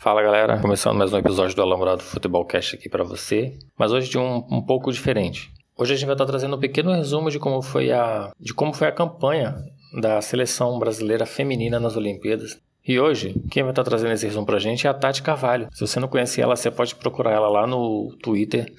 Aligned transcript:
Fala 0.00 0.22
galera, 0.22 0.60
começando 0.60 0.96
mais 0.96 1.12
um 1.12 1.18
episódio 1.18 1.56
do 1.56 1.60
Alambrado 1.60 2.04
Futebol 2.04 2.44
Cast 2.44 2.76
aqui 2.76 2.88
para 2.88 3.02
você, 3.02 3.58
mas 3.76 3.90
hoje 3.90 4.08
de 4.08 4.16
um, 4.16 4.46
um 4.48 4.62
pouco 4.62 4.92
diferente. 4.92 5.52
Hoje 5.76 5.92
a 5.92 5.96
gente 5.96 6.06
vai 6.06 6.14
estar 6.14 6.24
trazendo 6.24 6.54
um 6.54 6.60
pequeno 6.60 6.92
resumo 6.92 7.28
de 7.32 7.40
como 7.40 7.60
foi 7.60 7.90
a, 7.90 8.30
de 8.38 8.54
como 8.54 8.72
foi 8.72 8.86
a 8.86 8.92
campanha 8.92 9.56
da 10.00 10.20
seleção 10.20 10.78
brasileira 10.78 11.26
feminina 11.26 11.80
nas 11.80 11.96
Olimpíadas. 11.96 12.60
E 12.86 13.00
hoje, 13.00 13.34
quem 13.50 13.64
vai 13.64 13.72
estar 13.72 13.82
trazendo 13.82 14.12
esse 14.12 14.24
resumo 14.24 14.46
pra 14.46 14.60
gente 14.60 14.86
é 14.86 14.90
a 14.90 14.94
Tati 14.94 15.20
Carvalho. 15.20 15.66
Se 15.72 15.84
você 15.84 15.98
não 15.98 16.06
conhece 16.06 16.40
ela, 16.40 16.54
você 16.54 16.70
pode 16.70 16.94
procurar 16.94 17.32
ela 17.32 17.48
lá 17.48 17.66
no 17.66 18.16
Twitter, 18.22 18.72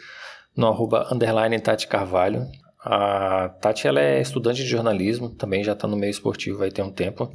no 0.55 0.67
arroba 0.67 1.05
underline 1.11 1.59
Tati 1.59 1.85
Carvalho. 1.85 2.47
A 2.79 3.49
Tati 3.59 3.89
ela 3.89 3.99
é 3.99 4.21
estudante 4.21 4.63
de 4.63 4.69
jornalismo, 4.69 5.35
também 5.35 5.65
já 5.65 5.73
está 5.73 5.85
no 5.85 5.97
meio 5.97 6.11
esportivo 6.11 6.59
vai 6.59 6.71
ter 6.71 6.81
um 6.81 6.89
tempo. 6.89 7.29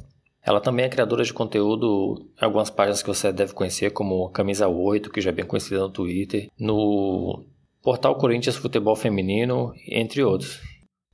Ela 0.45 0.61
também 0.61 0.85
é 0.85 0.89
criadora 0.89 1.23
de 1.23 1.33
conteúdo 1.33 2.29
algumas 2.39 2.69
páginas 2.69 3.01
que 3.01 3.07
você 3.07 3.31
deve 3.31 3.53
conhecer, 3.53 3.89
como 3.91 4.29
Camisa 4.29 4.67
8, 4.67 5.09
que 5.09 5.19
já 5.19 5.31
é 5.31 5.33
bem 5.33 5.45
conhecida 5.45 5.79
no 5.79 5.89
Twitter, 5.89 6.49
no 6.59 7.43
portal 7.81 8.15
Corinthians 8.15 8.55
Futebol 8.55 8.95
Feminino, 8.95 9.73
entre 9.87 10.23
outros. 10.23 10.61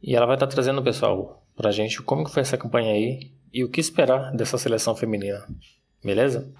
E 0.03 0.15
ela 0.15 0.25
vai 0.25 0.35
estar 0.35 0.47
trazendo, 0.47 0.83
pessoal, 0.83 1.45
pra 1.55 1.71
gente 1.71 2.01
como 2.01 2.25
que 2.25 2.31
foi 2.31 2.41
essa 2.41 2.57
campanha 2.57 2.91
aí 2.91 3.31
e 3.53 3.63
o 3.63 3.69
que 3.69 3.79
esperar 3.79 4.35
dessa 4.35 4.57
seleção 4.57 4.95
feminina. 4.95 5.47
Beleza? 6.03 6.51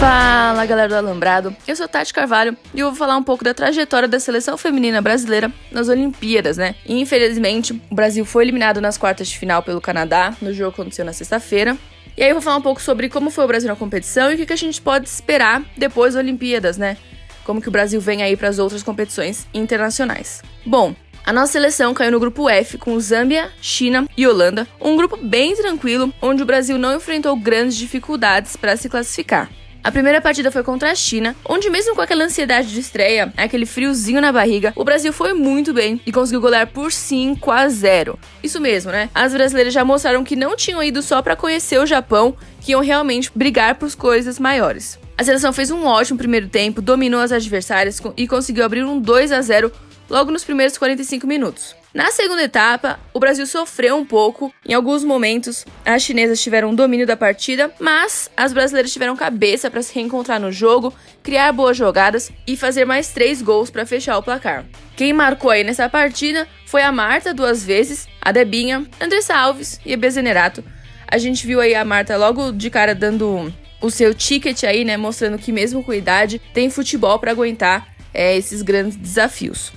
Fala 0.00 0.64
galera 0.64 0.88
do 0.88 0.94
Alambrado, 0.94 1.54
eu 1.68 1.76
sou 1.76 1.86
Tati 1.86 2.14
Carvalho 2.14 2.56
e 2.72 2.80
eu 2.80 2.86
vou 2.86 2.96
falar 2.96 3.18
um 3.18 3.22
pouco 3.22 3.44
da 3.44 3.52
trajetória 3.52 4.08
da 4.08 4.18
seleção 4.18 4.56
feminina 4.56 5.02
brasileira 5.02 5.52
nas 5.70 5.90
Olimpíadas, 5.90 6.56
né? 6.56 6.74
E, 6.86 6.98
infelizmente, 6.98 7.78
o 7.90 7.94
Brasil 7.94 8.24
foi 8.24 8.44
eliminado 8.44 8.80
nas 8.80 8.96
quartas 8.96 9.28
de 9.28 9.38
final 9.38 9.62
pelo 9.62 9.78
Canadá, 9.78 10.34
no 10.40 10.54
jogo 10.54 10.72
que 10.72 10.80
aconteceu 10.80 11.04
na 11.04 11.12
sexta-feira. 11.12 11.76
E 12.16 12.22
aí 12.22 12.30
eu 12.30 12.34
vou 12.34 12.40
falar 12.40 12.56
um 12.56 12.62
pouco 12.62 12.80
sobre 12.80 13.10
como 13.10 13.30
foi 13.30 13.44
o 13.44 13.46
Brasil 13.46 13.68
na 13.68 13.76
competição 13.76 14.30
e 14.30 14.36
o 14.36 14.38
que, 14.38 14.46
que 14.46 14.54
a 14.54 14.56
gente 14.56 14.80
pode 14.80 15.06
esperar 15.06 15.62
depois 15.76 16.14
das 16.14 16.22
Olimpíadas, 16.22 16.78
né? 16.78 16.96
Como 17.44 17.60
que 17.60 17.68
o 17.68 17.72
Brasil 17.72 18.00
vem 18.00 18.22
aí 18.22 18.38
para 18.38 18.48
as 18.48 18.58
outras 18.58 18.82
competições 18.82 19.46
internacionais. 19.52 20.42
Bom, 20.64 20.94
a 21.26 21.30
nossa 21.30 21.52
seleção 21.52 21.92
caiu 21.92 22.12
no 22.12 22.20
grupo 22.20 22.48
F 22.48 22.78
com 22.78 22.98
Zâmbia, 22.98 23.50
China 23.60 24.08
e 24.16 24.26
Holanda, 24.26 24.66
um 24.80 24.96
grupo 24.96 25.18
bem 25.18 25.54
tranquilo, 25.54 26.10
onde 26.22 26.42
o 26.42 26.46
Brasil 26.46 26.78
não 26.78 26.96
enfrentou 26.96 27.36
grandes 27.36 27.76
dificuldades 27.76 28.56
para 28.56 28.78
se 28.78 28.88
classificar. 28.88 29.50
A 29.82 29.90
primeira 29.90 30.20
partida 30.20 30.50
foi 30.50 30.62
contra 30.62 30.90
a 30.90 30.94
China, 30.94 31.34
onde 31.48 31.70
mesmo 31.70 31.94
com 31.94 32.02
aquela 32.02 32.24
ansiedade 32.24 32.68
de 32.68 32.80
estreia, 32.80 33.32
aquele 33.34 33.64
friozinho 33.64 34.20
na 34.20 34.30
barriga, 34.30 34.74
o 34.76 34.84
Brasil 34.84 35.10
foi 35.10 35.32
muito 35.32 35.72
bem 35.72 35.98
e 36.04 36.12
conseguiu 36.12 36.40
golear 36.40 36.66
por 36.66 36.92
5 36.92 37.50
a 37.50 37.66
0. 37.66 38.18
Isso 38.42 38.60
mesmo, 38.60 38.92
né? 38.92 39.08
As 39.14 39.32
brasileiras 39.32 39.72
já 39.72 39.82
mostraram 39.82 40.22
que 40.22 40.36
não 40.36 40.54
tinham 40.54 40.82
ido 40.82 41.00
só 41.00 41.22
para 41.22 41.34
conhecer 41.34 41.78
o 41.80 41.86
Japão, 41.86 42.36
que 42.60 42.72
iam 42.72 42.82
realmente 42.82 43.32
brigar 43.34 43.76
por 43.76 43.90
coisas 43.94 44.38
maiores. 44.38 44.98
A 45.16 45.24
seleção 45.24 45.52
fez 45.52 45.70
um 45.70 45.86
ótimo 45.86 46.18
primeiro 46.18 46.48
tempo, 46.48 46.82
dominou 46.82 47.20
as 47.20 47.32
adversárias 47.32 48.00
e 48.16 48.28
conseguiu 48.28 48.64
abrir 48.64 48.84
um 48.84 49.00
2 49.00 49.32
a 49.32 49.40
0 49.40 49.72
logo 50.10 50.30
nos 50.30 50.44
primeiros 50.44 50.76
45 50.76 51.26
minutos. 51.26 51.74
Na 51.92 52.12
segunda 52.12 52.42
etapa, 52.44 53.00
o 53.12 53.18
Brasil 53.18 53.44
sofreu 53.46 53.96
um 53.96 54.04
pouco. 54.04 54.52
Em 54.64 54.74
alguns 54.74 55.02
momentos, 55.02 55.64
as 55.84 56.02
chinesas 56.02 56.40
tiveram 56.40 56.74
domínio 56.74 57.06
da 57.06 57.16
partida, 57.16 57.72
mas 57.80 58.30
as 58.36 58.52
brasileiras 58.52 58.92
tiveram 58.92 59.16
cabeça 59.16 59.70
para 59.70 59.82
se 59.82 59.92
reencontrar 59.92 60.40
no 60.40 60.52
jogo, 60.52 60.94
criar 61.22 61.52
boas 61.52 61.76
jogadas 61.76 62.30
e 62.46 62.56
fazer 62.56 62.84
mais 62.84 63.08
três 63.08 63.42
gols 63.42 63.70
para 63.70 63.86
fechar 63.86 64.18
o 64.18 64.22
placar. 64.22 64.64
Quem 64.96 65.12
marcou 65.12 65.50
aí 65.50 65.64
nessa 65.64 65.88
partida 65.88 66.46
foi 66.66 66.82
a 66.82 66.92
Marta 66.92 67.34
duas 67.34 67.64
vezes, 67.64 68.06
a 68.20 68.30
Debinha, 68.30 68.86
Andressa 69.00 69.34
Alves 69.34 69.80
e 69.84 69.92
a 69.92 69.96
Bezenerato. 69.96 70.62
A 71.08 71.18
gente 71.18 71.44
viu 71.44 71.60
aí 71.60 71.74
a 71.74 71.84
Marta 71.84 72.16
logo 72.16 72.52
de 72.52 72.70
cara 72.70 72.94
dando 72.94 73.52
o 73.80 73.90
seu 73.90 74.14
ticket 74.14 74.62
aí, 74.62 74.84
né, 74.84 74.96
mostrando 74.96 75.38
que 75.38 75.50
mesmo 75.50 75.82
com 75.82 75.92
idade 75.92 76.40
tem 76.54 76.70
futebol 76.70 77.18
para 77.18 77.32
aguentar 77.32 77.88
é, 78.14 78.36
esses 78.36 78.62
grandes 78.62 78.96
desafios. 78.96 79.72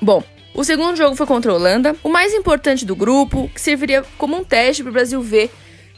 Bom, 0.00 0.22
o 0.54 0.64
segundo 0.64 0.96
jogo 0.96 1.14
foi 1.14 1.26
contra 1.26 1.52
a 1.52 1.54
Holanda, 1.54 1.94
o 2.02 2.08
mais 2.08 2.32
importante 2.32 2.84
do 2.84 2.96
grupo, 2.96 3.50
que 3.54 3.60
serviria 3.60 4.04
como 4.16 4.36
um 4.36 4.44
teste 4.44 4.82
para 4.82 4.90
o 4.90 4.92
Brasil 4.92 5.20
ver 5.20 5.50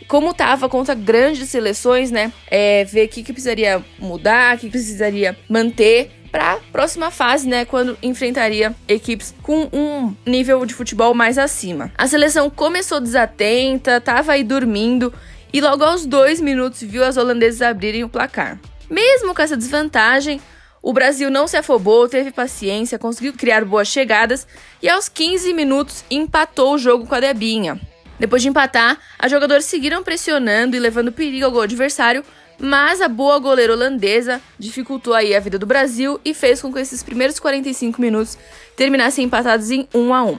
como 0.06 0.30
estava 0.30 0.68
contra 0.68 0.94
grandes 0.94 1.48
seleções, 1.48 2.10
né? 2.10 2.32
É, 2.50 2.84
ver 2.84 3.06
o 3.06 3.08
que, 3.08 3.22
que 3.22 3.32
precisaria 3.32 3.84
mudar, 3.98 4.56
o 4.56 4.58
que 4.58 4.70
precisaria 4.70 5.36
manter 5.48 6.10
para 6.30 6.52
a 6.52 6.56
próxima 6.56 7.10
fase, 7.10 7.48
né, 7.48 7.64
quando 7.64 7.96
enfrentaria 8.02 8.74
equipes 8.86 9.34
com 9.42 9.68
um 9.72 10.14
nível 10.26 10.64
de 10.66 10.74
futebol 10.74 11.14
mais 11.14 11.38
acima. 11.38 11.90
A 11.96 12.06
seleção 12.06 12.50
começou 12.50 13.00
desatenta, 13.00 14.00
tava 14.00 14.32
aí 14.32 14.44
dormindo 14.44 15.12
e 15.52 15.60
logo 15.60 15.82
aos 15.82 16.04
dois 16.04 16.40
minutos 16.40 16.82
viu 16.82 17.02
as 17.02 17.16
holandesas 17.16 17.62
abrirem 17.62 18.04
o 18.04 18.08
placar. 18.08 18.60
Mesmo 18.90 19.34
com 19.34 19.42
essa 19.42 19.56
desvantagem, 19.56 20.40
o 20.82 20.92
Brasil 20.92 21.30
não 21.30 21.48
se 21.48 21.56
afobou, 21.56 22.08
teve 22.08 22.30
paciência, 22.30 22.98
conseguiu 22.98 23.32
criar 23.32 23.64
boas 23.64 23.88
chegadas 23.88 24.46
e 24.82 24.88
aos 24.88 25.08
15 25.08 25.52
minutos 25.52 26.04
empatou 26.10 26.74
o 26.74 26.78
jogo 26.78 27.06
com 27.06 27.14
a 27.14 27.20
Debinha. 27.20 27.80
Depois 28.18 28.42
de 28.42 28.48
empatar, 28.48 28.98
as 29.18 29.30
jogadoras 29.30 29.64
seguiram 29.64 30.02
pressionando 30.02 30.76
e 30.76 30.80
levando 30.80 31.12
perigo 31.12 31.44
ao 31.44 31.52
gol 31.52 31.62
adversário, 31.62 32.24
mas 32.58 33.00
a 33.00 33.08
boa 33.08 33.38
goleira 33.38 33.72
holandesa 33.72 34.40
dificultou 34.58 35.14
aí 35.14 35.34
a 35.34 35.40
vida 35.40 35.58
do 35.58 35.66
Brasil 35.66 36.20
e 36.24 36.34
fez 36.34 36.60
com 36.60 36.72
que 36.72 36.80
esses 36.80 37.02
primeiros 37.02 37.38
45 37.38 38.00
minutos 38.00 38.36
terminassem 38.76 39.24
empatados 39.24 39.70
em 39.70 39.88
1 39.94 40.14
a 40.14 40.24
1. 40.24 40.38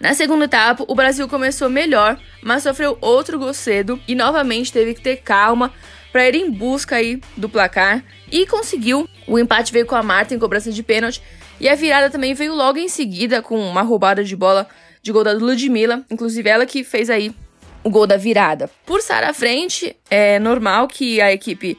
Na 0.00 0.14
segunda 0.14 0.46
etapa, 0.46 0.84
o 0.88 0.94
Brasil 0.94 1.28
começou 1.28 1.68
melhor, 1.68 2.18
mas 2.42 2.64
sofreu 2.64 2.98
outro 3.00 3.38
gol 3.38 3.54
cedo 3.54 4.00
e 4.08 4.14
novamente 4.14 4.72
teve 4.72 4.94
que 4.94 5.00
ter 5.00 5.18
calma 5.18 5.72
para 6.12 6.28
ir 6.28 6.36
em 6.36 6.50
busca 6.50 6.96
aí 6.96 7.20
do 7.36 7.48
placar 7.48 8.04
e 8.30 8.46
conseguiu. 8.46 9.08
O 9.26 9.38
empate 9.38 9.72
veio 9.72 9.86
com 9.86 9.96
a 9.96 10.02
Marta 10.02 10.34
em 10.34 10.38
cobrança 10.38 10.70
de 10.70 10.82
pênalti 10.82 11.22
e 11.58 11.68
a 11.68 11.74
virada 11.74 12.10
também 12.10 12.34
veio 12.34 12.54
logo 12.54 12.78
em 12.78 12.88
seguida 12.88 13.40
com 13.40 13.58
uma 13.58 13.82
roubada 13.82 14.22
de 14.22 14.36
bola 14.36 14.68
de 15.02 15.10
gol 15.10 15.24
da 15.24 15.32
Ludmilla, 15.32 16.04
inclusive 16.10 16.48
ela 16.48 16.66
que 16.66 16.84
fez 16.84 17.10
aí 17.10 17.34
o 17.82 17.90
gol 17.90 18.06
da 18.06 18.16
virada. 18.16 18.70
Por 18.86 19.00
estar 19.00 19.24
à 19.24 19.32
frente, 19.34 19.96
é 20.08 20.38
normal 20.38 20.86
que 20.86 21.20
a 21.20 21.32
equipe 21.32 21.76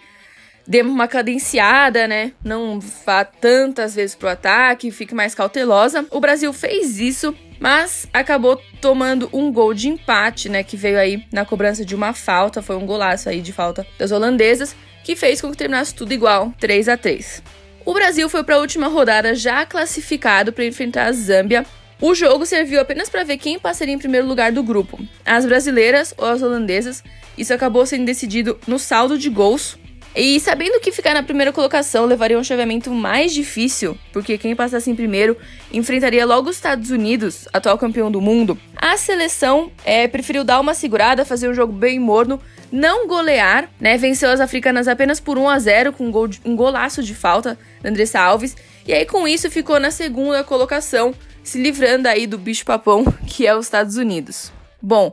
dê 0.68 0.82
uma 0.82 1.08
cadenciada, 1.08 2.08
né? 2.08 2.32
Não 2.44 2.80
vá 2.80 3.24
tantas 3.26 3.96
vezes 3.96 4.16
pro 4.16 4.30
ataque, 4.30 4.92
fique 4.92 5.14
mais 5.14 5.36
cautelosa. 5.36 6.06
O 6.12 6.20
Brasil 6.20 6.52
fez 6.54 7.00
isso 7.00 7.36
mas 7.64 8.06
acabou 8.14 8.62
tomando 8.82 9.30
um 9.32 9.50
gol 9.50 9.74
de 9.74 9.88
empate, 9.88 10.50
né, 10.50 10.64
que 10.64 10.76
veio 10.76 11.00
aí 11.00 11.24
na 11.32 11.46
cobrança 11.46 11.86
de 11.86 11.96
uma 11.96 12.12
falta, 12.12 12.62
foi 12.62 12.76
um 12.76 12.86
golaço 12.86 13.30
aí 13.30 13.40
de 13.40 13.54
falta 13.54 13.88
das 13.98 14.12
holandesas, 14.12 14.76
que 15.02 15.16
fez 15.16 15.40
com 15.40 15.50
que 15.50 15.56
terminasse 15.56 15.96
tudo 15.96 16.14
igual, 16.14 16.54
3 16.60 16.90
a 16.90 16.98
3. 16.98 17.42
O 17.86 17.94
Brasil 17.94 18.28
foi 18.28 18.44
para 18.44 18.56
a 18.56 18.60
última 18.60 18.90
rodada 18.90 19.34
já 19.34 19.66
classificado 19.66 20.52
para 20.52 20.66
enfrentar 20.66 21.06
a 21.06 21.14
Zâmbia. 21.14 21.66
O 22.02 22.14
jogo 22.14 22.46
serviu 22.46 22.82
apenas 22.82 23.08
para 23.08 23.24
ver 23.24 23.38
quem 23.38 23.58
passaria 23.58 23.94
em 23.94 23.98
primeiro 23.98 24.28
lugar 24.28 24.52
do 24.52 24.62
grupo, 24.62 25.00
as 25.26 25.46
brasileiras 25.46 26.14
ou 26.18 26.28
as 26.28 26.42
holandesas. 26.42 27.02
Isso 27.38 27.54
acabou 27.54 27.86
sendo 27.86 28.04
decidido 28.04 28.60
no 28.68 28.78
saldo 28.78 29.18
de 29.18 29.30
gols, 29.30 29.78
e 30.16 30.40
sabendo 30.40 30.80
que 30.80 30.92
ficar 30.92 31.16
na 31.16 31.24
primeira 31.24 31.52
colocação 31.52 32.06
levaria 32.06 32.38
um 32.38 32.44
chaveamento 32.44 32.92
mais 32.92 33.34
difícil, 33.34 33.98
porque 34.12 34.38
quem 34.38 34.56
passasse 34.56 34.92
em 34.92 34.96
primeiro 34.96 35.36
enfrentaria 35.72 36.24
logo 36.24 36.52
os 36.52 36.56
Estados 36.56 36.92
Unidos, 36.92 37.48
atual 37.52 37.80
campeão 37.80 38.12
do 38.12 38.22
mundo, 38.22 38.56
a 38.76 38.96
seleção 38.96 39.72
é, 39.84 40.08
preferiu 40.08 40.44
dar 40.44 40.60
uma 40.60 40.76
segurada, 40.76 41.26
fazer 41.26 41.50
um 41.50 41.54
jogo 41.54 41.74
bem 41.74 42.00
morno, 42.00 42.40
não 42.72 43.08
golear, 43.08 43.68
né? 43.80 43.98
Venceu 43.98 44.30
as 44.30 44.40
africanas 44.40 44.88
apenas 44.88 45.20
por 45.20 45.36
1 45.38 45.50
a 45.50 45.58
0 45.58 45.94
com 45.94 46.06
um, 46.06 46.12
gol 46.12 46.28
de, 46.28 46.40
um 46.46 46.56
golaço 46.56 47.02
de 47.02 47.16
falta 47.16 47.58
da 47.82 47.90
Andressa 47.90 48.20
Alves. 48.20 48.56
E 48.86 48.94
aí 48.94 49.06
com 49.06 49.28
isso 49.28 49.50
ficou 49.50 49.80
na 49.80 49.90
segunda 49.90 50.44
colocação, 50.44 51.14
se 51.44 51.60
livrando 51.60 52.08
aí 52.08 52.28
do 52.28 52.38
bicho 52.38 52.66
papão, 52.66 53.04
que 53.26 53.48
é 53.48 53.56
os 53.56 53.66
Estados 53.66 53.98
Unidos. 53.98 54.52
Bom, 54.80 55.12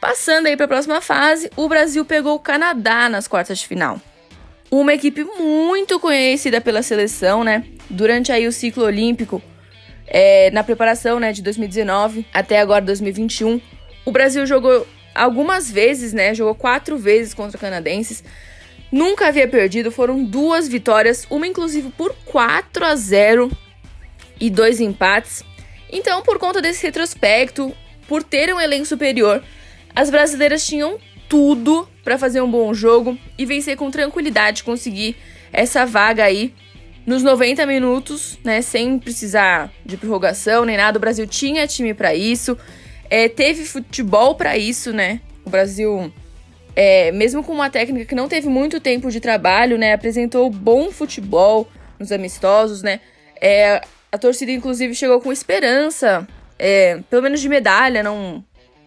passando 0.00 0.46
aí 0.46 0.56
para 0.56 0.64
a 0.64 0.68
próxima 0.68 1.00
fase, 1.00 1.48
o 1.54 1.68
Brasil 1.68 2.04
pegou 2.04 2.34
o 2.34 2.40
Canadá 2.40 3.08
nas 3.08 3.28
quartas 3.28 3.58
de 3.58 3.68
final 3.68 4.00
uma 4.80 4.94
equipe 4.94 5.22
muito 5.22 6.00
conhecida 6.00 6.58
pela 6.58 6.82
seleção, 6.82 7.44
né? 7.44 7.62
Durante 7.90 8.32
aí 8.32 8.46
o 8.46 8.52
ciclo 8.52 8.84
olímpico, 8.84 9.42
é, 10.06 10.50
na 10.50 10.64
preparação 10.64 11.20
né, 11.20 11.30
de 11.30 11.42
2019 11.42 12.24
até 12.32 12.58
agora 12.58 12.82
2021, 12.82 13.60
o 14.06 14.10
Brasil 14.10 14.46
jogou 14.46 14.86
algumas 15.14 15.70
vezes, 15.70 16.14
né? 16.14 16.34
Jogou 16.34 16.54
quatro 16.54 16.96
vezes 16.96 17.34
contra 17.34 17.58
canadenses. 17.58 18.24
Nunca 18.90 19.28
havia 19.28 19.46
perdido, 19.46 19.92
foram 19.92 20.24
duas 20.24 20.66
vitórias, 20.66 21.26
uma 21.28 21.46
inclusive 21.46 21.90
por 21.90 22.14
4 22.24 22.82
a 22.82 22.96
0 22.96 23.52
e 24.40 24.48
dois 24.48 24.80
empates. 24.80 25.44
Então, 25.90 26.22
por 26.22 26.38
conta 26.38 26.62
desse 26.62 26.82
retrospecto, 26.82 27.74
por 28.08 28.22
ter 28.22 28.52
um 28.54 28.60
elenco 28.60 28.86
superior, 28.86 29.44
as 29.94 30.08
brasileiras 30.08 30.66
tinham 30.66 30.98
tudo 31.32 31.88
para 32.04 32.18
fazer 32.18 32.42
um 32.42 32.50
bom 32.50 32.74
jogo 32.74 33.16
e 33.38 33.46
vencer 33.46 33.74
com 33.74 33.90
tranquilidade, 33.90 34.62
conseguir 34.62 35.16
essa 35.50 35.86
vaga 35.86 36.24
aí 36.24 36.52
nos 37.06 37.22
90 37.22 37.64
minutos, 37.64 38.38
né, 38.44 38.60
sem 38.60 38.98
precisar 38.98 39.72
de 39.82 39.96
prorrogação 39.96 40.66
nem 40.66 40.76
nada. 40.76 40.98
O 40.98 41.00
Brasil 41.00 41.26
tinha 41.26 41.66
time 41.66 41.94
para 41.94 42.14
isso, 42.14 42.58
é, 43.08 43.30
teve 43.30 43.64
futebol 43.64 44.34
para 44.34 44.58
isso, 44.58 44.92
né? 44.92 45.22
O 45.42 45.48
Brasil, 45.48 46.12
é, 46.76 47.10
mesmo 47.12 47.42
com 47.42 47.52
uma 47.52 47.70
técnica 47.70 48.04
que 48.04 48.14
não 48.14 48.28
teve 48.28 48.50
muito 48.50 48.78
tempo 48.78 49.10
de 49.10 49.18
trabalho, 49.18 49.78
né, 49.78 49.94
apresentou 49.94 50.50
bom 50.50 50.90
futebol 50.90 51.66
nos 51.98 52.12
amistosos, 52.12 52.82
né? 52.82 53.00
É, 53.40 53.80
a 54.12 54.18
torcida, 54.18 54.52
inclusive, 54.52 54.94
chegou 54.94 55.18
com 55.18 55.32
esperança, 55.32 56.28
é, 56.58 57.00
pelo 57.08 57.22
menos 57.22 57.40
de 57.40 57.48
medalha, 57.48 58.02
não, 58.02 58.44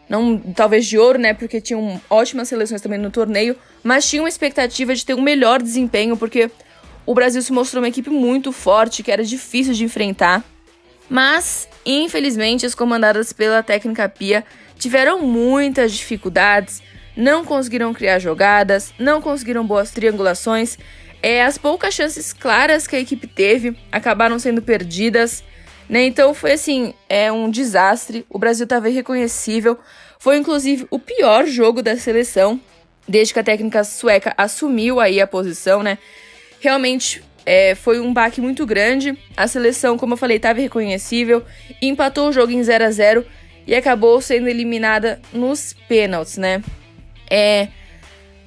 não 0.10 0.38
talvez 0.38 0.86
de 0.86 0.98
ouro, 0.98 1.19
né? 1.19 1.34
Porque 1.34 1.60
tinham 1.60 2.00
ótimas 2.10 2.48
seleções 2.48 2.81
também 2.81 3.00
no 3.00 3.10
torneio, 3.10 3.56
mas 3.84 4.10
tinha 4.10 4.22
uma 4.22 4.30
expectativa 4.30 4.94
de 4.94 5.06
ter 5.06 5.13
um 5.13 5.22
melhor 5.22 5.62
desempenho, 5.62 6.16
porque 6.16 6.50
o 7.06 7.13
Brasil 7.13 7.42
se 7.42 7.52
mostrou 7.52 7.81
uma 7.81 7.88
equipe 7.90 8.10
muito 8.10 8.52
forte, 8.52 9.04
que 9.04 9.12
era 9.12 9.24
difícil 9.24 9.74
de 9.74 9.84
enfrentar. 9.84 10.44
Mas, 11.10 11.68
infelizmente, 11.86 12.66
as 12.66 12.74
comandadas 12.74 13.31
pela 13.31 13.62
técnica 13.62 14.10
Pia 14.10 14.44
tiveram 14.78 15.22
muitas 15.22 15.94
dificuldades, 15.94 16.81
não 17.16 17.46
conseguiram 17.46 17.94
criar 17.94 18.19
jogadas, 18.19 18.94
não 18.98 19.22
conseguiram 19.22 19.66
boas 19.66 19.92
triangulações. 19.92 20.78
É, 21.22 21.44
as 21.44 21.58
poucas 21.58 21.94
chances 21.94 22.34
claras 22.34 22.88
que 22.88 22.96
a 22.96 23.00
equipe 23.00 23.28
teve 23.28 23.78
acabaram 23.92 24.38
sendo 24.40 24.62
perdidas. 24.62 25.44
Né? 25.90 26.06
Então 26.06 26.34
foi 26.34 26.54
assim, 26.54 26.94
é 27.08 27.32
um 27.32 27.50
desastre. 27.50 28.26
O 28.30 28.40
Brasil 28.40 28.64
estava 28.64 28.90
irreconhecível. 28.90 29.78
Foi 30.20 30.38
inclusive 30.38 30.88
o 30.90 30.98
pior 30.98 31.46
jogo 31.46 31.82
da 31.82 31.96
seleção 31.98 32.60
desde 33.08 33.34
que 33.34 33.40
a 33.40 33.44
técnica 33.44 33.84
sueca 33.84 34.34
assumiu 34.38 35.00
aí 35.00 35.22
a 35.22 35.28
posição, 35.28 35.84
né? 35.84 35.98
Realmente 36.60 37.24
é, 37.46 37.76
foi 37.76 38.00
um 38.00 38.12
baque 38.12 38.42
muito 38.42 38.66
grande. 38.66 39.18
A 39.38 39.48
seleção, 39.48 39.98
como 39.98 40.14
eu 40.14 40.18
falei, 40.18 40.38
estava 40.38 40.60
irreconhecível, 40.60 41.44
empatou 41.82 42.30
o 42.30 42.32
jogo 42.32 42.52
em 42.52 42.64
0 42.64 42.86
a 42.86 42.92
0 42.92 43.26
e 43.68 43.76
acabou 43.76 44.20
sendo 44.22 44.48
eliminada 44.48 45.22
nos 45.32 45.74
pênaltis, 45.88 46.38
né? 46.38 46.64
É, 47.30 47.68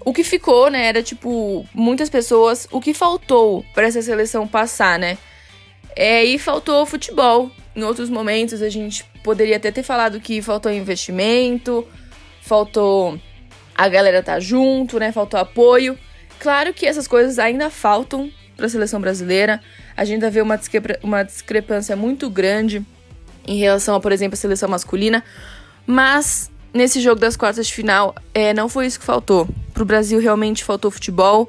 o 0.05 0.13
que 0.13 0.25
ficou, 0.25 0.71
né, 0.71 0.87
era 0.87 1.03
tipo 1.03 1.67
muitas 1.75 2.09
pessoas, 2.09 2.67
o 2.71 2.81
que 2.81 2.95
faltou 2.95 3.65
para 3.75 3.87
essa 3.87 4.01
seleção 4.01 4.47
passar, 4.47 4.99
né? 4.99 5.19
É, 5.95 6.25
e 6.25 6.39
faltou 6.39 6.85
futebol. 6.87 7.51
Em 7.75 7.83
outros 7.83 8.11
momentos 8.11 8.63
a 8.63 8.69
gente 8.69 9.05
poderia 9.23 9.57
até 9.57 9.71
ter 9.71 9.83
falado 9.83 10.21
que 10.21 10.43
faltou 10.43 10.73
investimento, 10.73 11.87
faltou 12.43 13.19
a 13.79 13.89
galera 13.89 14.21
tá 14.23 14.41
junto, 14.41 14.99
né? 14.99 15.13
Faltou 15.13 15.39
apoio. 15.39 15.97
Claro 16.41 16.75
que 16.75 16.85
essas 16.85 17.07
coisas 17.07 17.39
ainda 17.39 17.71
faltam 17.71 18.29
para 18.57 18.67
a 18.67 18.69
seleção 18.69 19.01
brasileira. 19.01 19.61
A 19.97 20.05
gente 20.05 20.15
ainda 20.15 20.31
vê 20.31 20.41
uma, 20.43 20.59
uma 21.01 21.23
discrepância 21.23 21.95
muito 21.95 22.29
grande 22.29 22.85
em 23.47 23.57
relação 23.57 23.95
a, 23.95 24.01
por 24.01 24.11
exemplo, 24.11 24.35
a 24.35 24.37
seleção 24.37 24.69
masculina. 24.69 25.23
Mas 25.87 26.51
nesse 26.75 27.01
jogo 27.01 27.21
das 27.21 27.37
quartas 27.37 27.69
de 27.69 27.73
final, 27.73 28.17
é, 28.35 28.53
não 28.53 28.69
foi 28.69 28.87
isso 28.87 28.99
que 28.99 29.07
faltou. 29.07 29.49
Pro 29.73 29.85
Brasil 29.85 30.19
realmente 30.19 30.65
faltou 30.65 30.91
futebol, 30.91 31.49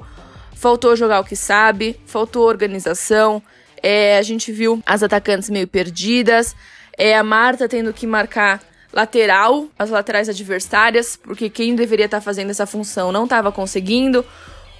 faltou 0.54 0.94
jogar 0.94 1.18
o 1.18 1.24
que 1.24 1.34
sabe, 1.34 1.98
faltou 2.06 2.46
organização. 2.46 3.42
É, 3.82 4.18
a 4.18 4.22
gente 4.22 4.52
viu 4.52 4.82
as 4.84 5.02
atacantes 5.02 5.50
meio 5.50 5.66
perdidas, 5.66 6.54
é, 6.96 7.16
a 7.16 7.22
Marta 7.22 7.68
tendo 7.68 7.92
que 7.92 8.06
marcar 8.06 8.60
lateral, 8.92 9.68
as 9.78 9.90
laterais 9.90 10.28
adversárias, 10.28 11.16
porque 11.16 11.48
quem 11.48 11.74
deveria 11.74 12.06
estar 12.06 12.18
tá 12.18 12.20
fazendo 12.20 12.50
essa 12.50 12.66
função 12.66 13.12
não 13.12 13.24
estava 13.24 13.52
conseguindo. 13.52 14.24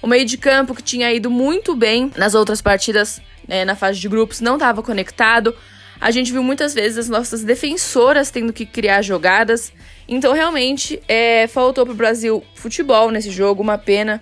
O 0.01 0.07
meio 0.07 0.25
de 0.25 0.37
campo, 0.37 0.73
que 0.73 0.81
tinha 0.81 1.11
ido 1.13 1.29
muito 1.29 1.75
bem 1.75 2.11
nas 2.17 2.33
outras 2.33 2.61
partidas, 2.61 3.21
né, 3.47 3.63
na 3.63 3.75
fase 3.75 3.99
de 3.99 4.09
grupos, 4.09 4.41
não 4.41 4.55
estava 4.55 4.81
conectado. 4.81 5.55
A 5.99 6.09
gente 6.09 6.31
viu 6.31 6.41
muitas 6.41 6.73
vezes 6.73 6.97
as 6.97 7.09
nossas 7.09 7.43
defensoras 7.43 8.31
tendo 8.31 8.51
que 8.51 8.65
criar 8.65 9.03
jogadas. 9.03 9.71
Então, 10.07 10.33
realmente, 10.33 11.01
é, 11.07 11.45
faltou 11.47 11.85
para 11.85 11.93
o 11.93 11.95
Brasil 11.95 12.43
futebol 12.55 13.11
nesse 13.11 13.29
jogo, 13.29 13.61
uma 13.61 13.77
pena. 13.77 14.21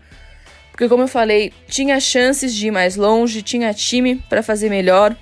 Porque, 0.80 0.88
como 0.88 1.04
eu 1.04 1.08
falei, 1.10 1.52
tinha 1.68 2.00
chances 2.00 2.56
de 2.56 2.68
ir 2.68 2.72
mais 2.72 2.96
longe, 2.96 3.42
tinha 3.42 3.74
time 3.74 4.16
para 4.30 4.42
fazer 4.42 4.70
melhor. 4.70 5.14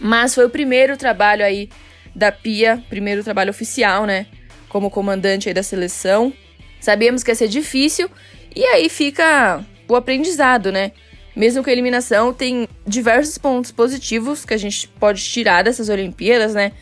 Mas 0.00 0.34
foi 0.34 0.44
o 0.44 0.50
primeiro 0.50 0.96
trabalho 0.96 1.44
aí 1.44 1.70
da 2.12 2.32
Pia, 2.32 2.82
primeiro 2.88 3.22
trabalho 3.22 3.50
oficial, 3.50 4.04
né? 4.04 4.26
Como 4.68 4.90
comandante 4.90 5.48
aí 5.48 5.54
da 5.54 5.62
seleção. 5.62 6.32
Sabíamos 6.80 7.22
que 7.22 7.30
ia 7.30 7.36
ser 7.36 7.46
difícil 7.46 8.10
e 8.52 8.64
aí 8.64 8.88
fica 8.88 9.64
o 9.88 9.94
aprendizado, 9.94 10.72
né? 10.72 10.90
Mesmo 11.36 11.62
com 11.62 11.70
a 11.70 11.72
eliminação, 11.72 12.32
tem 12.32 12.66
diversos 12.84 13.38
pontos 13.38 13.70
positivos 13.70 14.44
que 14.44 14.54
a 14.54 14.58
gente 14.58 14.88
pode 14.88 15.22
tirar 15.22 15.62
dessas 15.62 15.88
Olimpíadas, 15.88 16.52
né? 16.52 16.72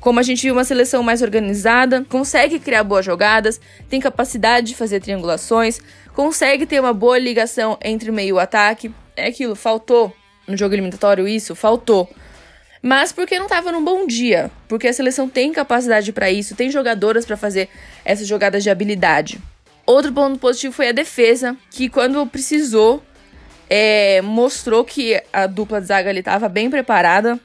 Como 0.00 0.20
a 0.20 0.22
gente 0.22 0.42
viu 0.42 0.54
uma 0.54 0.64
seleção 0.64 1.02
mais 1.02 1.22
organizada, 1.22 2.04
consegue 2.08 2.58
criar 2.58 2.84
boas 2.84 3.04
jogadas, 3.04 3.60
tem 3.88 4.00
capacidade 4.00 4.68
de 4.68 4.74
fazer 4.74 5.00
triangulações, 5.00 5.80
consegue 6.14 6.66
ter 6.66 6.80
uma 6.80 6.92
boa 6.92 7.18
ligação 7.18 7.76
entre 7.82 8.10
meio 8.10 8.36
e 8.36 8.40
ataque. 8.40 8.94
É 9.16 9.26
aquilo, 9.26 9.56
faltou 9.56 10.14
no 10.46 10.56
jogo 10.56 10.74
eliminatório 10.74 11.26
isso? 11.26 11.54
Faltou 11.54 12.08
mas 12.82 13.12
porque 13.12 13.38
não 13.38 13.46
estava 13.46 13.72
num 13.72 13.84
bom 13.84 14.06
dia, 14.06 14.50
porque 14.68 14.86
a 14.86 14.92
seleção 14.92 15.28
tem 15.28 15.52
capacidade 15.52 16.12
para 16.12 16.30
isso, 16.30 16.54
tem 16.54 16.70
jogadoras 16.70 17.24
para 17.26 17.36
fazer 17.36 17.68
essas 18.04 18.26
jogadas 18.26 18.62
de 18.62 18.70
habilidade. 18.70 19.38
Outro 19.84 20.12
ponto 20.12 20.38
positivo 20.38 20.72
foi 20.72 20.88
a 20.88 20.92
defesa, 20.92 21.56
que 21.70 21.88
quando 21.88 22.24
precisou, 22.26 23.02
é, 23.68 24.20
mostrou 24.22 24.84
que 24.84 25.20
a 25.32 25.46
dupla 25.46 25.80
de 25.80 25.86
zaga 25.86 26.12
estava 26.12 26.48
bem 26.48 26.70
preparada. 26.70 27.38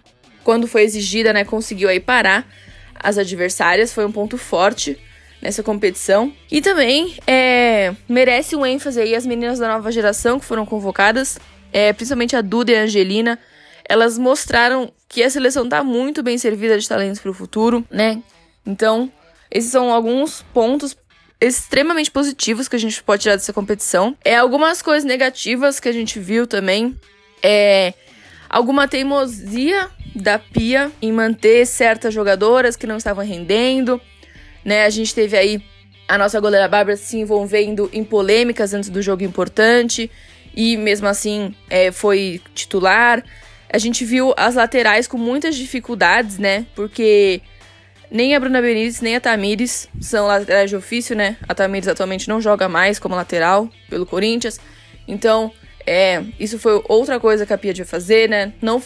Quando 0.44 0.68
foi 0.68 0.84
exigida, 0.84 1.31
né, 1.34 1.44
conseguiu 1.44 1.90
aí 1.90 2.00
parar 2.00 2.48
as 2.95 3.18
adversárias, 3.18 3.94
foi 3.94 4.06
um 4.06 4.12
ponto 4.12 4.38
forte 4.38 4.98
nessa 5.42 5.62
competição. 5.62 6.34
E 6.50 6.62
também 6.62 7.18
é, 7.28 7.94
merece 8.07 8.56
um 8.56 8.66
ênfase 8.66 9.01
aí 9.01 9.13
as 9.13 9.25
meninas 9.25 9.60
da 9.60 9.68
nova 9.68 9.92
geração 9.92 10.40
que 10.40 10.45
foram 10.45 10.66
convocadas, 10.66 11.38
é, 11.72 11.92
principalmente 11.92 12.36
a 12.36 12.42
Duda 12.42 12.72
e 12.72 12.75
a 12.75 12.84
Angelina, 12.84 13.38
elas 13.88 14.18
mostraram 14.18 14.92
que 15.10 15.22
a 15.22 15.30
seleção 15.30 15.66
está 15.66 15.84
muito 15.84 16.24
bem 16.24 16.38
servida 16.38 16.80
de 16.80 16.88
talentos 16.88 17.19
para 17.19 17.30
o 17.30 17.34
futuro, 17.34 17.86
né? 17.92 18.22
Então, 18.66 19.12
esses 19.51 19.72
são 19.72 19.94
alguns 19.94 20.42
pontos 20.54 20.95
extremamente 21.42 22.10
positivos 22.10 22.69
que 22.69 22.75
a 22.78 22.80
gente 22.80 23.04
pode 23.04 23.24
tirar 23.24 23.36
dessa 23.36 23.51
competição. 23.51 24.16
É 24.24 24.38
algumas 24.38 24.81
coisas 24.81 25.04
negativas 25.04 25.80
que 25.80 25.90
a 25.90 25.92
gente 25.92 26.18
viu 26.19 26.48
também. 26.48 26.98
É 27.44 27.94
alguma 28.50 28.88
teimosia 28.88 29.90
da 30.15 30.38
Pia 30.38 30.92
em 31.01 31.12
manter 31.12 31.66
certas 31.66 32.14
jogadoras 32.14 32.76
que 32.76 32.87
não 32.87 32.97
estavam 32.97 33.26
rendendo, 33.26 33.99
né? 34.64 34.85
A 34.85 34.90
gente 34.90 35.14
teve 35.14 35.37
aí 35.37 35.64
a 36.07 36.18
nossa 36.18 36.40
goleira 36.40 36.68
Bárbara 36.68 36.97
se 36.97 37.18
envolvendo 37.18 37.90
em 37.94 38.04
polêmicas 38.04 38.73
antes 38.73 38.90
do 38.90 39.02
jogo 39.02 39.23
importante 39.23 40.11
e 40.56 40.78
mesmo 40.78 41.07
assim 41.07 41.56
é, 41.69 41.92
foi 41.92 42.42
titular. 42.54 43.23
A 43.69 43.78
gente 43.78 44.06
viu 44.06 44.33
as 44.37 44.56
laterais 44.56 45.07
com 45.07 45.18
muitas 45.18 45.56
dificuldades, 45.56 46.37
né? 46.37 46.66
Porque 46.76 47.42
nem 48.11 48.35
a 48.35 48.40
Bruna 48.40 48.61
Benítez 48.61 49.02
nem 49.02 49.16
a 49.16 49.21
Tamires 49.21 49.90
são 49.99 50.28
laterais 50.28 50.69
de 50.69 50.76
ofício, 50.76 51.16
né? 51.16 51.37
A 51.47 51.56
Tamires 51.56 51.87
atualmente 51.87 52.30
não 52.30 52.40
joga 52.40 52.69
mais 52.69 52.99
como 52.99 53.16
lateral 53.16 53.68
pelo 53.90 54.06
Corinthians. 54.06 54.59
Então, 55.07 55.52
é, 55.85 56.23
isso 56.40 56.59
foi 56.59 56.81
outra 56.87 57.19
coisa 57.19 57.45
que 57.45 57.54
a 57.54 57.57
Pia 57.57 57.73
devia 57.73 57.85
fazer, 57.85 58.30
né? 58.30 58.54
Não 58.61 58.81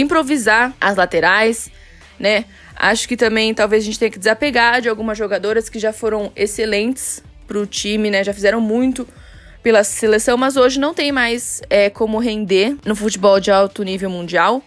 improvisar 0.00 0.74
as 0.80 0.96
laterais, 0.96 1.70
né? 2.18 2.44
Acho 2.76 3.08
que 3.08 3.16
também 3.16 3.52
talvez 3.52 3.82
a 3.82 3.86
gente 3.86 3.98
tenha 3.98 4.10
que 4.10 4.18
desapegar 4.18 4.80
de 4.80 4.88
algumas 4.88 5.18
jogadoras 5.18 5.68
que 5.68 5.78
já 5.78 5.92
foram 5.92 6.32
excelentes 6.36 7.22
pro 7.46 7.66
time, 7.66 8.10
né? 8.10 8.22
Já 8.22 8.32
fizeram 8.32 8.60
muito 8.60 9.06
pela 9.62 9.82
seleção, 9.82 10.36
mas 10.36 10.56
hoje 10.56 10.78
não 10.78 10.94
tem 10.94 11.10
mais 11.10 11.60
é, 11.68 11.90
como 11.90 12.18
render 12.18 12.76
no 12.84 12.94
futebol 12.94 13.40
de 13.40 13.50
alto 13.50 13.82
nível 13.82 14.08
mundial. 14.08 14.62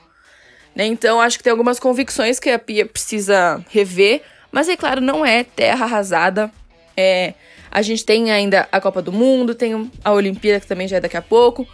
Né? 0.75 0.85
Então 0.85 1.21
acho 1.21 1.37
que 1.37 1.43
tem 1.43 1.51
algumas 1.51 1.79
convicções 1.79 2.39
que 2.39 2.49
a 2.49 2.59
Pia 2.59 2.85
precisa 2.85 3.63
rever, 3.69 4.21
mas 4.51 4.67
é 4.67 4.75
claro, 4.75 4.99
não 5.01 5.25
é 5.25 5.43
terra 5.43 5.85
arrasada. 5.85 6.51
É, 6.95 7.33
a 7.71 7.81
gente 7.81 8.05
tem 8.05 8.31
ainda 8.31 8.67
a 8.71 8.81
Copa 8.81 9.01
do 9.01 9.13
Mundo, 9.13 9.55
tem 9.55 9.89
a 10.03 10.11
Olimpíada 10.11 10.59
que 10.59 10.67
também 10.67 10.87
já 10.87 10.97
é 10.97 10.99
daqui 10.99 11.15
a 11.15 11.21
pouco. 11.21 11.65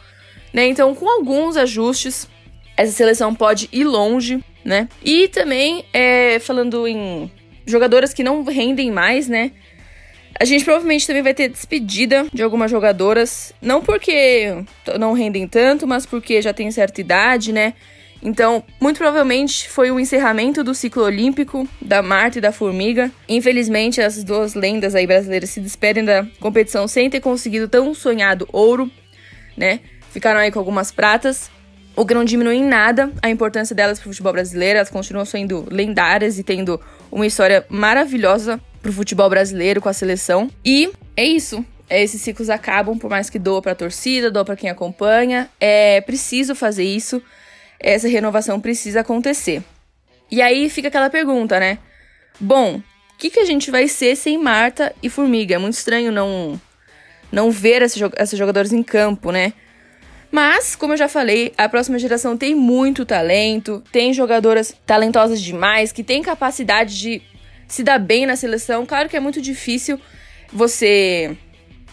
Né? 0.54 0.68
Então, 0.68 0.94
com 0.94 1.10
alguns 1.10 1.58
ajustes, 1.58 2.28
essa 2.78 2.92
seleção 2.92 3.34
pode 3.34 3.68
ir 3.72 3.84
longe, 3.84 4.40
né? 4.64 4.88
E 5.04 5.28
também, 5.28 5.84
é, 5.92 6.38
falando 6.40 6.88
em 6.88 7.30
jogadoras 7.66 8.14
que 8.14 8.24
não 8.24 8.44
rendem 8.44 8.92
mais, 8.92 9.28
né? 9.28 9.52
A 10.40 10.46
gente 10.46 10.64
provavelmente 10.64 11.08
também 11.08 11.24
vai 11.24 11.34
ter 11.34 11.50
despedida 11.50 12.28
de 12.32 12.44
algumas 12.44 12.70
jogadoras, 12.70 13.52
não 13.60 13.82
porque 13.82 14.64
não 15.00 15.14
rendem 15.14 15.48
tanto, 15.48 15.88
mas 15.88 16.06
porque 16.06 16.42
já 16.42 16.54
tem 16.54 16.70
certa 16.70 17.02
idade, 17.02 17.52
né? 17.52 17.74
Então, 18.22 18.64
muito 18.80 18.98
provavelmente 18.98 19.68
foi 19.68 19.90
o 19.90 20.00
encerramento 20.00 20.64
do 20.64 20.74
ciclo 20.74 21.04
olímpico 21.04 21.68
da 21.82 22.02
Marta 22.02 22.38
e 22.38 22.42
da 22.42 22.52
Formiga. 22.52 23.12
Infelizmente, 23.28 24.02
as 24.02 24.24
duas 24.24 24.54
lendas 24.54 24.94
aí 24.96 25.08
brasileiras 25.08 25.50
se 25.50 25.60
despedem 25.60 26.06
da 26.06 26.26
competição 26.40 26.88
sem 26.88 27.10
ter 27.10 27.20
conseguido 27.20 27.68
tão 27.68 27.94
sonhado 27.94 28.48
ouro, 28.52 28.92
né? 29.56 29.80
Ficaram 30.12 30.40
aí 30.40 30.52
com 30.52 30.60
algumas 30.60 30.92
pratas. 30.92 31.50
O 31.98 32.06
que 32.06 32.14
não 32.14 32.24
diminui 32.24 32.58
em 32.58 32.64
nada 32.64 33.12
a 33.24 33.30
importância 33.30 33.76
delas 33.76 34.00
pro 34.00 34.12
futebol 34.12 34.32
brasileiro. 34.32 34.78
Elas 34.78 34.90
continuam 34.90 35.26
sendo 35.26 35.68
lendárias 35.70 36.38
e 36.38 36.44
tendo 36.44 36.80
uma 37.12 37.26
história 37.26 37.66
maravilhosa 37.70 38.62
pro 38.84 38.94
futebol 38.94 39.28
brasileiro 39.28 39.82
com 39.82 39.90
a 39.90 39.94
seleção. 39.94 40.48
E 40.64 40.92
é 41.16 41.26
isso. 41.26 41.66
Esses 41.90 42.22
ciclos 42.22 42.52
acabam, 42.52 43.00
por 43.00 43.10
mais 43.10 43.32
que 43.32 43.40
doa 43.40 43.64
pra 43.64 43.74
torcida, 43.74 44.30
doa 44.30 44.46
pra 44.46 44.56
quem 44.56 44.70
acompanha. 44.70 45.50
É 45.60 46.00
preciso 46.02 46.54
fazer 46.54 46.84
isso. 46.84 47.20
Essa 47.80 48.08
renovação 48.08 48.62
precisa 48.62 49.00
acontecer. 49.00 49.64
E 50.30 50.40
aí 50.40 50.70
fica 50.70 50.90
aquela 50.90 51.10
pergunta, 51.10 51.60
né? 51.60 51.80
Bom, 52.40 52.76
o 52.76 53.18
que, 53.18 53.32
que 53.32 53.40
a 53.40 53.46
gente 53.46 53.72
vai 53.72 53.88
ser 53.88 54.16
sem 54.16 54.38
Marta 54.38 54.94
e 55.02 55.10
Formiga? 55.10 55.56
É 55.56 55.58
muito 55.58 55.74
estranho 55.74 56.12
não, 56.12 56.62
não 57.32 57.50
ver 57.50 57.82
esses 57.82 58.38
jogadores 58.38 58.72
em 58.72 58.84
campo, 58.84 59.32
né? 59.32 59.54
Mas, 60.32 60.76
como 60.76 60.94
eu 60.94 60.98
já 60.98 61.08
falei, 61.08 61.54
a 61.58 61.70
próxima 61.70 61.98
geração 61.98 62.38
tem 62.38 62.54
muito 62.54 63.06
talento, 63.06 63.82
tem 63.92 64.14
jogadoras 64.14 64.76
talentosas 64.86 65.42
demais, 65.42 65.92
que 65.92 66.04
tem 66.04 66.22
capacidade 66.22 67.00
de 67.00 67.22
se 67.68 67.84
dar 67.84 67.98
bem 67.98 68.26
na 68.26 68.36
seleção. 68.36 68.86
Claro 68.86 69.10
que 69.10 69.18
é 69.18 69.20
muito 69.20 69.42
difícil 69.42 70.00
você 70.52 71.36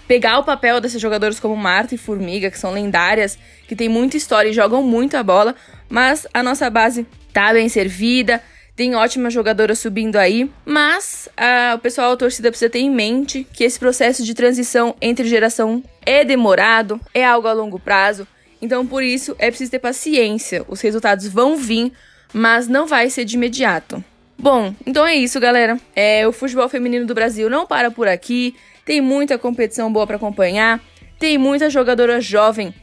pegar 0.06 0.38
o 0.38 0.44
papel 0.44 0.80
desses 0.80 1.00
jogadores 1.00 1.40
como 1.40 1.56
Marta 1.56 1.94
e 1.94 1.98
Formiga, 1.98 2.50
que 2.50 2.58
são 2.58 2.72
lendárias, 2.72 3.38
que 3.66 3.74
tem 3.74 3.88
muita 3.88 4.16
história 4.16 4.50
e 4.50 4.52
jogam 4.52 4.82
muito 4.82 5.16
a 5.16 5.22
bola, 5.22 5.54
mas 5.88 6.26
a 6.32 6.42
nossa 6.42 6.68
base 6.68 7.06
tá 7.32 7.52
bem 7.52 7.68
servida, 7.68 8.42
tem 8.76 8.94
ótimas 8.94 9.32
jogadoras 9.32 9.78
subindo 9.78 10.16
aí, 10.16 10.50
mas 10.64 11.28
o 11.74 11.78
pessoal, 11.78 12.12
a 12.12 12.16
torcida 12.16 12.50
precisa 12.50 12.70
ter 12.70 12.80
em 12.80 12.90
mente 12.90 13.46
que 13.52 13.62
esse 13.62 13.78
processo 13.78 14.24
de 14.24 14.34
transição 14.34 14.96
entre 15.00 15.28
geração 15.28 15.82
é 16.04 16.24
demorado, 16.24 17.00
é 17.12 17.24
algo 17.24 17.46
a 17.46 17.52
longo 17.52 17.78
prazo, 17.78 18.26
então 18.60 18.86
por 18.86 19.02
isso 19.02 19.36
é 19.38 19.48
preciso 19.48 19.70
ter 19.70 19.78
paciência. 19.78 20.64
Os 20.66 20.80
resultados 20.80 21.28
vão 21.28 21.56
vir, 21.56 21.92
mas 22.32 22.66
não 22.66 22.86
vai 22.86 23.10
ser 23.10 23.24
de 23.24 23.36
imediato. 23.36 24.02
Bom, 24.36 24.74
então 24.84 25.06
é 25.06 25.14
isso, 25.14 25.38
galera. 25.38 25.78
É, 25.94 26.26
o 26.26 26.32
futebol 26.32 26.68
feminino 26.68 27.06
do 27.06 27.14
Brasil 27.14 27.48
não 27.48 27.66
para 27.66 27.90
por 27.90 28.08
aqui. 28.08 28.56
Tem 28.84 29.00
muita 29.00 29.38
competição 29.38 29.92
boa 29.92 30.06
para 30.06 30.16
acompanhar. 30.16 30.80
Tem 31.18 31.38
muita 31.38 31.70
jogadora 31.70 32.20
jovem 32.20 32.74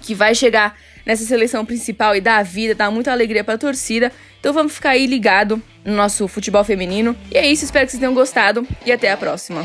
que 0.00 0.14
vai 0.14 0.34
chegar 0.34 0.76
nessa 1.04 1.24
seleção 1.24 1.64
principal 1.64 2.16
e 2.16 2.20
dar 2.20 2.38
a 2.38 2.42
vida, 2.42 2.74
dar 2.74 2.90
muita 2.90 3.12
alegria 3.12 3.44
para 3.44 3.54
a 3.54 3.58
torcida. 3.58 4.10
Então 4.40 4.52
vamos 4.52 4.74
ficar 4.74 4.90
aí 4.90 5.06
ligado 5.06 5.62
no 5.84 5.94
nosso 5.94 6.26
futebol 6.26 6.64
feminino. 6.64 7.14
E 7.30 7.36
é 7.36 7.46
isso, 7.46 7.64
espero 7.64 7.84
que 7.84 7.92
vocês 7.92 8.00
tenham 8.00 8.14
gostado 8.14 8.66
e 8.84 8.90
até 8.90 9.12
a 9.12 9.16
próxima. 9.16 9.64